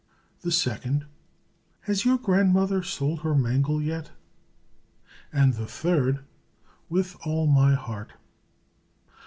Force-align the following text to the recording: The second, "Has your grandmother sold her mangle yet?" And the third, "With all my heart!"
The 0.41 0.51
second, 0.51 1.05
"Has 1.81 2.05
your 2.05 2.17
grandmother 2.17 2.81
sold 2.81 3.19
her 3.19 3.35
mangle 3.35 3.79
yet?" 3.79 4.09
And 5.31 5.53
the 5.53 5.67
third, 5.67 6.21
"With 6.89 7.15
all 7.23 7.45
my 7.45 7.75
heart!" 7.75 8.13